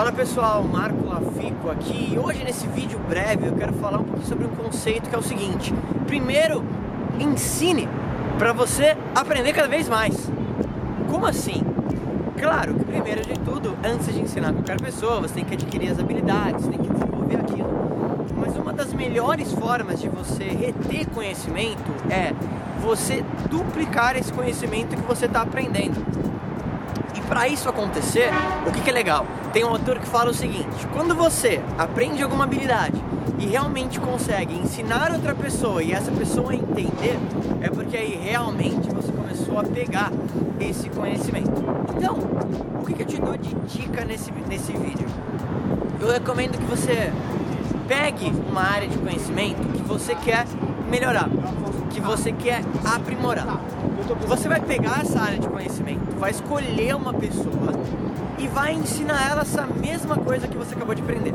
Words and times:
Fala 0.00 0.12
pessoal, 0.12 0.64
Marco 0.64 1.06
Lafico 1.06 1.70
aqui 1.70 2.14
e 2.14 2.18
hoje 2.18 2.42
nesse 2.42 2.66
vídeo 2.68 2.98
breve 3.06 3.48
eu 3.48 3.52
quero 3.52 3.74
falar 3.74 3.98
um 3.98 4.04
pouquinho 4.04 4.26
sobre 4.26 4.46
um 4.46 4.48
conceito 4.48 5.10
que 5.10 5.14
é 5.14 5.18
o 5.18 5.22
seguinte: 5.22 5.74
primeiro, 6.06 6.64
ensine 7.18 7.86
para 8.38 8.50
você 8.54 8.96
aprender 9.14 9.52
cada 9.52 9.68
vez 9.68 9.90
mais. 9.90 10.16
Como 11.10 11.26
assim? 11.26 11.62
Claro 12.38 12.76
que 12.76 12.84
primeiro 12.86 13.20
de 13.20 13.34
tudo, 13.40 13.76
antes 13.84 14.06
de 14.06 14.22
ensinar 14.22 14.54
qualquer 14.54 14.80
pessoa, 14.80 15.20
você 15.20 15.34
tem 15.34 15.44
que 15.44 15.52
adquirir 15.52 15.90
as 15.90 15.98
habilidades, 15.98 16.66
tem 16.66 16.78
que 16.78 16.88
desenvolver 16.88 17.36
aquilo. 17.36 18.26
Mas 18.38 18.56
uma 18.56 18.72
das 18.72 18.94
melhores 18.94 19.52
formas 19.52 20.00
de 20.00 20.08
você 20.08 20.44
reter 20.44 21.08
conhecimento 21.10 21.92
é 22.10 22.32
você 22.80 23.22
duplicar 23.50 24.16
esse 24.16 24.32
conhecimento 24.32 24.96
que 24.96 25.02
você 25.02 25.26
está 25.26 25.42
aprendendo. 25.42 26.29
Para 27.30 27.46
isso 27.46 27.68
acontecer, 27.68 28.28
o 28.66 28.72
que, 28.72 28.80
que 28.80 28.90
é 28.90 28.92
legal? 28.92 29.24
Tem 29.52 29.64
um 29.64 29.68
autor 29.68 30.00
que 30.00 30.06
fala 30.06 30.32
o 30.32 30.34
seguinte: 30.34 30.84
quando 30.92 31.14
você 31.14 31.62
aprende 31.78 32.20
alguma 32.24 32.42
habilidade 32.42 33.00
e 33.38 33.46
realmente 33.46 34.00
consegue 34.00 34.52
ensinar 34.58 35.12
outra 35.12 35.32
pessoa 35.32 35.80
e 35.80 35.92
essa 35.92 36.10
pessoa 36.10 36.52
entender, 36.52 37.16
é 37.62 37.70
porque 37.70 37.96
aí 37.96 38.20
realmente 38.20 38.92
você 38.92 39.12
começou 39.12 39.60
a 39.60 39.62
pegar 39.62 40.10
esse 40.58 40.88
conhecimento. 40.88 41.52
Então, 41.96 42.18
o 42.80 42.84
que, 42.84 42.94
que 42.94 43.02
eu 43.02 43.06
te 43.06 43.20
dou 43.20 43.36
de 43.36 43.54
dica 43.78 44.04
nesse, 44.04 44.32
nesse 44.48 44.72
vídeo? 44.72 45.06
Eu 46.00 46.10
recomendo 46.10 46.58
que 46.58 46.64
você 46.64 47.12
pegue 47.86 48.32
uma 48.50 48.62
área 48.62 48.88
de 48.88 48.98
conhecimento 48.98 49.62
que 49.72 49.82
você 49.82 50.16
quer 50.16 50.46
melhorar, 50.90 51.28
que 51.90 52.00
você 52.00 52.32
quer 52.32 52.62
aprimorar. 52.84 53.60
Você 54.26 54.48
vai 54.48 54.60
pegar 54.60 55.00
essa 55.02 55.20
área 55.20 55.38
de 55.38 55.48
conhecimento, 55.48 56.16
vai 56.18 56.30
escolher 56.30 56.94
uma 56.94 57.12
pessoa 57.12 57.72
e 58.38 58.46
vai 58.48 58.72
ensinar 58.72 59.30
ela 59.30 59.42
essa 59.42 59.66
mesma 59.66 60.16
coisa 60.16 60.48
que 60.48 60.56
você 60.56 60.74
acabou 60.74 60.94
de 60.94 61.02
aprender. 61.02 61.32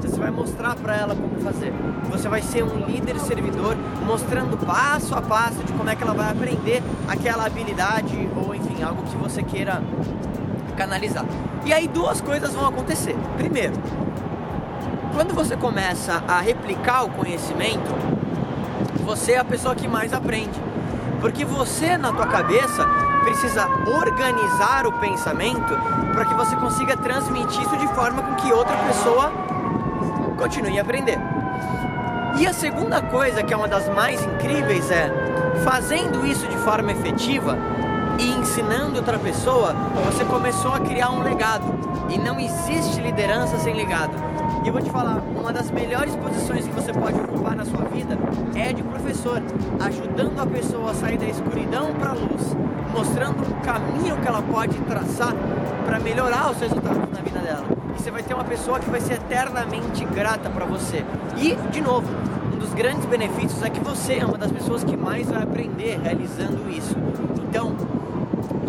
Você 0.00 0.20
vai 0.20 0.30
mostrar 0.30 0.76
para 0.76 0.96
ela 0.96 1.14
como 1.14 1.40
fazer. 1.40 1.72
Você 2.10 2.28
vai 2.28 2.42
ser 2.42 2.62
um 2.62 2.86
líder 2.86 3.18
servidor 3.18 3.76
mostrando 4.06 4.56
passo 4.64 5.14
a 5.14 5.22
passo 5.22 5.64
de 5.64 5.72
como 5.72 5.88
é 5.90 5.96
que 5.96 6.02
ela 6.02 6.14
vai 6.14 6.30
aprender 6.30 6.82
aquela 7.08 7.46
habilidade 7.46 8.28
ou 8.36 8.54
enfim, 8.54 8.82
algo 8.82 9.02
que 9.02 9.16
você 9.16 9.42
queira 9.42 9.82
canalizar. 10.76 11.24
E 11.64 11.72
aí 11.72 11.88
duas 11.88 12.20
coisas 12.20 12.52
vão 12.54 12.66
acontecer. 12.66 13.16
Primeiro, 13.36 13.74
quando 15.14 15.34
você 15.34 15.56
começa 15.56 16.22
a 16.28 16.40
replicar 16.40 17.04
o 17.04 17.10
conhecimento, 17.10 17.90
você 19.04 19.32
é 19.32 19.38
a 19.38 19.44
pessoa 19.44 19.74
que 19.74 19.86
mais 19.86 20.12
aprende. 20.12 20.60
Porque 21.20 21.44
você 21.44 21.96
na 21.96 22.12
tua 22.12 22.26
cabeça 22.26 22.86
precisa 23.22 23.66
organizar 23.86 24.86
o 24.86 24.92
pensamento 24.92 25.74
para 26.12 26.24
que 26.24 26.34
você 26.34 26.56
consiga 26.56 26.96
transmitir 26.96 27.62
isso 27.62 27.76
de 27.76 27.86
forma 27.88 28.22
com 28.22 28.34
que 28.36 28.52
outra 28.52 28.76
pessoa 28.78 29.32
continue 30.36 30.78
a 30.78 30.82
aprender. 30.82 31.18
E 32.36 32.46
a 32.46 32.52
segunda 32.52 33.00
coisa, 33.00 33.42
que 33.42 33.54
é 33.54 33.56
uma 33.56 33.68
das 33.68 33.88
mais 33.88 34.22
incríveis, 34.24 34.90
é 34.90 35.10
fazendo 35.64 36.26
isso 36.26 36.46
de 36.48 36.56
forma 36.58 36.92
efetiva 36.92 37.56
e 38.18 38.30
ensinando 38.30 38.96
outra 38.96 39.18
pessoa, 39.18 39.74
você 40.06 40.24
começou 40.24 40.72
a 40.72 40.80
criar 40.80 41.10
um 41.10 41.22
legado. 41.22 41.64
E 42.10 42.18
não 42.18 42.38
existe 42.38 43.00
liderança 43.00 43.58
sem 43.58 43.74
legado. 43.74 44.12
E 44.62 44.68
eu 44.68 44.72
vou 44.72 44.82
te 44.82 44.90
falar, 44.90 45.22
uma 45.36 45.52
das 45.52 45.70
melhores 45.70 46.14
posições 46.16 46.66
que 46.66 46.72
você 46.72 46.92
pode 46.92 47.18
ocupar 47.20 47.56
na 47.56 47.64
sua 47.64 47.84
vida 47.84 48.16
é 48.54 48.72
de 48.72 48.82
professor, 48.82 49.42
ajudando 49.80 50.40
a 50.40 50.46
pessoa 50.46 50.90
a 50.90 50.94
sair 50.94 51.18
da 51.18 51.26
escuridão 51.26 51.92
para 51.94 52.10
a 52.10 52.14
luz, 52.14 52.56
mostrando 52.92 53.42
um 53.42 53.60
caminho 53.60 54.16
que 54.16 54.28
ela 54.28 54.42
pode 54.42 54.78
traçar 54.80 55.34
para 55.84 55.98
melhorar 55.98 56.50
os 56.50 56.58
resultados 56.60 57.10
na 57.10 57.20
vida 57.20 57.40
dela. 57.40 57.64
E 57.94 58.02
você 58.02 58.10
vai 58.10 58.22
ter 58.22 58.34
uma 58.34 58.44
pessoa 58.44 58.78
que 58.78 58.88
vai 58.88 59.00
ser 59.00 59.14
eternamente 59.14 60.04
grata 60.06 60.48
para 60.48 60.64
você. 60.64 61.04
E, 61.36 61.54
de 61.70 61.80
novo, 61.80 62.08
um 62.54 62.58
dos 62.58 62.72
grandes 62.74 63.04
benefícios 63.06 63.62
é 63.62 63.70
que 63.70 63.80
você 63.80 64.14
é 64.14 64.24
uma 64.24 64.38
das 64.38 64.52
pessoas 64.52 64.84
que 64.84 64.96
mais 64.96 65.28
vai 65.28 65.42
aprender 65.42 66.00
realizando 66.02 66.70
isso. 66.70 66.96
Então, 67.48 67.76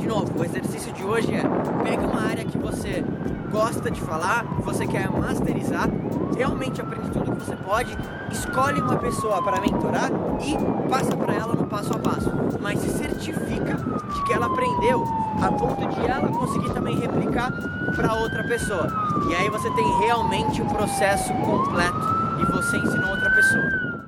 de 0.05 0.09
novo, 0.09 0.39
o 0.39 0.45
exercício 0.45 0.93
de 0.93 1.03
hoje 1.03 1.33
é 1.33 1.41
pegue 1.83 2.05
uma 2.05 2.21
área 2.21 2.45
que 2.45 2.59
você 2.59 3.03
gosta 3.51 3.89
de 3.89 3.99
falar, 4.01 4.43
você 4.59 4.85
quer 4.85 5.09
masterizar, 5.09 5.89
realmente 6.37 6.79
aprende 6.79 7.09
tudo 7.09 7.31
que 7.31 7.43
você 7.43 7.55
pode, 7.55 7.97
escolhe 8.31 8.81
uma 8.81 8.97
pessoa 8.97 9.41
para 9.41 9.59
mentorar 9.59 10.11
e 10.41 10.87
passa 10.87 11.17
para 11.17 11.33
ela 11.33 11.55
no 11.55 11.65
passo 11.65 11.91
a 11.95 11.97
passo. 11.97 12.31
Mas 12.61 12.81
se 12.81 12.89
certifica 12.89 13.77
de 14.13 14.23
que 14.25 14.33
ela 14.33 14.45
aprendeu 14.45 15.03
a 15.41 15.51
ponto 15.51 15.87
de 15.87 16.05
ela 16.05 16.27
conseguir 16.27 16.71
também 16.71 16.99
replicar 16.99 17.51
para 17.95 18.13
outra 18.13 18.43
pessoa. 18.43 18.87
E 19.27 19.33
aí 19.33 19.49
você 19.49 19.71
tem 19.71 19.87
realmente 20.01 20.61
o 20.61 20.65
processo 20.65 21.33
completo 21.33 21.97
e 22.41 22.45
você 22.51 22.77
ensinou 22.77 23.09
outra 23.09 23.31
pessoa. 23.31 24.04